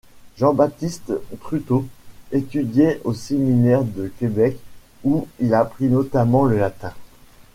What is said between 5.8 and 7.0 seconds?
notamment le latin.